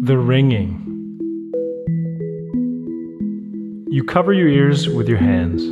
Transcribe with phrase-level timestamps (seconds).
[0.00, 0.80] The ringing.
[3.90, 5.62] You cover your ears with your hands,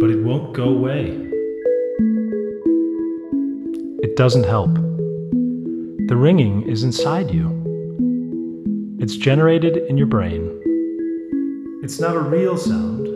[0.00, 1.16] but it won't go away.
[4.02, 4.74] It doesn't help.
[4.74, 7.48] The ringing is inside you.
[8.98, 10.60] It's generated in your brain.
[11.84, 13.06] It's not a real sound,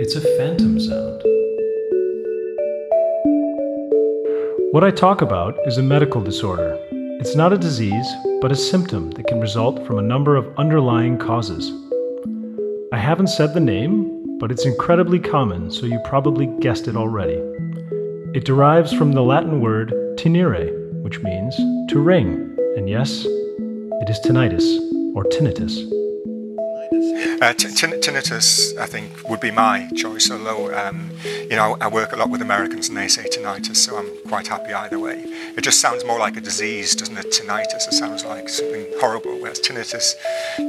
[0.00, 1.22] it's a phantom sound.
[4.72, 6.78] What I talk about is a medical disorder.
[7.18, 8.06] It's not a disease,
[8.42, 11.72] but a symptom that can result from a number of underlying causes.
[12.92, 17.40] I haven't said the name, but it's incredibly common, so you probably guessed it already.
[18.34, 20.70] It derives from the Latin word tinnire,
[21.02, 21.56] which means
[21.88, 24.66] to ring, and yes, it is tinnitus
[25.14, 26.05] or tinnitus.
[26.96, 30.30] Uh, tinnitus, I think, would be my choice.
[30.30, 33.96] Although, um, you know, I work a lot with Americans and they say tinnitus, so
[33.98, 35.22] I'm quite happy either way.
[35.56, 37.26] It just sounds more like a disease, doesn't it?
[37.26, 40.14] Tinnitus, it sounds like something horrible, whereas tinnitus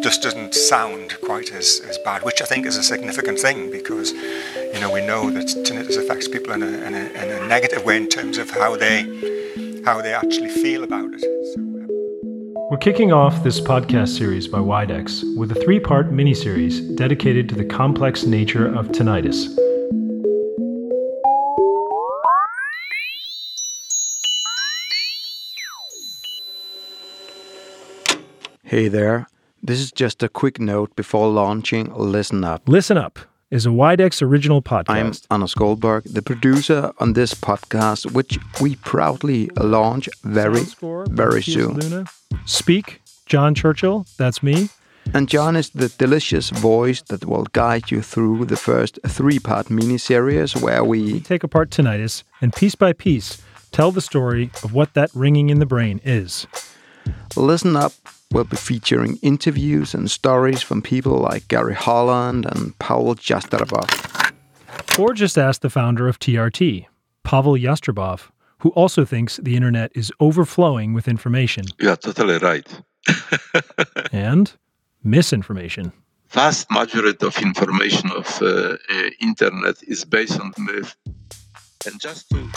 [0.02, 4.12] just doesn't sound quite as, as bad, which I think is a significant thing because,
[4.12, 7.86] you know, we know that tinnitus affects people in a, in a, in a negative
[7.86, 9.04] way in terms of how they
[9.86, 11.22] how they actually feel about it.
[11.22, 11.67] So,
[12.70, 17.56] we're kicking off this podcast series by Widex with a three part mini-series dedicated to
[17.56, 19.48] the complex nature of tinnitus.
[28.64, 29.30] Hey there.
[29.64, 32.68] This is just a quick note before launching Listen Up.
[32.68, 33.20] Listen Up
[33.50, 35.26] is a Widex original podcast.
[35.30, 40.64] I'm Anders Guldberg, the producer on this podcast, which we proudly launch very,
[41.10, 41.80] very soon.
[41.80, 42.06] Luna.
[42.46, 44.70] Speak, John Churchill, that's me.
[45.14, 49.68] And John is the delicious voice that will guide you through the first three part
[49.68, 54.74] miniseries where we, we take apart tinnitus and piece by piece tell the story of
[54.74, 56.48] what that ringing in the brain is.
[57.38, 57.94] Listen up
[58.32, 65.00] We'll be featuring interviews and stories from people like Gary Holland and Pawel Jastreboff.
[65.00, 66.88] Or just ask the founder of TRT,
[67.24, 68.30] Pawel Jastreboff,
[68.60, 71.66] who also thinks the internet is overflowing with information.
[71.80, 72.82] You are totally right.
[74.12, 74.52] and
[75.04, 75.94] misinformation.
[76.30, 80.96] Vast majority of information of uh, uh, internet is based on myth.
[81.86, 82.50] And just to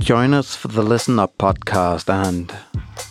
[0.00, 2.54] join us for the Listen Up podcast and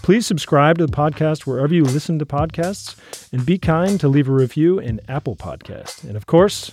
[0.01, 2.95] Please subscribe to the podcast wherever you listen to podcasts
[3.31, 6.03] and be kind to leave a review in Apple Podcast.
[6.03, 6.71] And of course,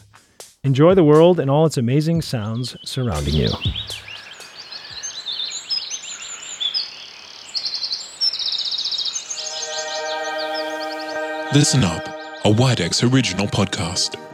[0.65, 3.49] enjoy the world and all its amazing sounds surrounding you.
[11.53, 12.07] Listen Up,
[12.45, 14.26] a Widex original podcast.